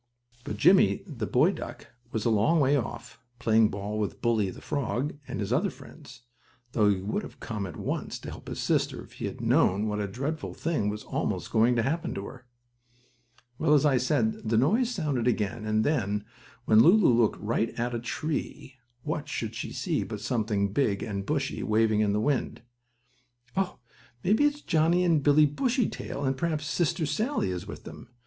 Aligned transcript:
But 0.45 0.57
Jimmie, 0.57 1.03
the 1.05 1.27
brave 1.27 1.31
boy 1.31 1.51
duck, 1.51 1.89
was 2.11 2.25
a 2.25 2.31
long 2.31 2.59
way 2.59 2.75
off, 2.75 3.19
playing 3.37 3.69
ball 3.69 3.99
with 3.99 4.19
Bully, 4.19 4.49
the 4.49 4.59
frog, 4.59 5.15
and 5.27 5.39
his 5.39 5.53
other 5.53 5.69
friends, 5.69 6.23
though 6.71 6.89
he 6.89 6.99
would 7.03 7.21
have 7.21 7.39
come 7.39 7.67
at 7.67 7.77
once 7.77 8.17
to 8.21 8.31
help 8.31 8.47
his 8.47 8.59
sister 8.59 9.03
if 9.03 9.11
he 9.11 9.25
had 9.25 9.41
known 9.41 9.85
what 9.87 9.99
a 9.99 10.07
dreadful 10.07 10.55
thing 10.55 10.89
was 10.89 11.03
almost 11.03 11.51
going 11.51 11.75
to 11.75 11.83
happen 11.83 12.15
to 12.15 12.25
her. 12.25 12.47
Well, 13.59 13.75
as 13.75 13.85
I 13.85 13.97
said, 13.97 14.49
the 14.49 14.57
noise 14.57 14.89
sounded 14.89 15.27
again, 15.27 15.67
and 15.67 15.83
then, 15.83 16.25
when 16.65 16.79
Lulu 16.79 17.09
looked 17.13 17.39
right 17.39 17.69
at 17.79 17.93
a 17.93 17.99
tree, 17.99 18.77
what 19.03 19.29
should 19.29 19.53
she 19.53 19.71
see 19.71 20.03
but 20.03 20.19
something 20.19 20.73
big 20.73 21.03
and 21.03 21.27
bushy, 21.27 21.61
waving 21.61 21.99
in 22.01 22.11
the 22.11 22.19
wind. 22.19 22.63
"Oh, 23.55 23.77
maybe 24.23 24.45
it's 24.45 24.61
Johnnie 24.61 25.03
and 25.03 25.21
Billie 25.21 25.45
Bushytail, 25.45 26.25
and 26.25 26.35
perhaps 26.35 26.65
Sister 26.65 27.05
Sallie 27.05 27.51
is 27.51 27.67
with 27.67 27.83
them!" 27.83 28.09